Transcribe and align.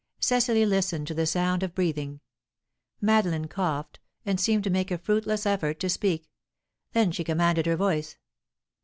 Cecily 0.19 0.65
listened 0.65 1.05
to 1.05 1.13
the 1.13 1.27
sound 1.27 1.61
of 1.61 1.75
breathing. 1.75 2.21
Madeline 3.01 3.47
coughed, 3.47 3.99
and 4.25 4.41
seemed 4.41 4.63
to 4.63 4.71
make 4.71 4.89
a 4.89 4.97
fruit 4.97 5.27
less 5.27 5.45
effort 5.45 5.79
to 5.79 5.89
speak; 5.91 6.27
then 6.93 7.11
she 7.11 7.23
commanded 7.23 7.67
her 7.67 7.75
voice. 7.75 8.17